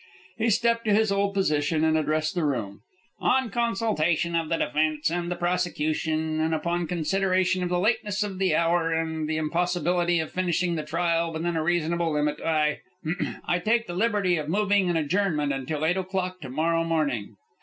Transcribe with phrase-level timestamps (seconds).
[0.39, 2.79] He stepped to his old position and addressed the room.
[3.19, 8.39] "On consultation of the defence and the prosecution, and upon consideration of the lateness of
[8.39, 13.41] the hour and the impossibility of finishing the trial within a reasonable limit, I hum
[13.45, 17.35] I take the liberty of moving an adjournment until eight o'clock to morrow morning."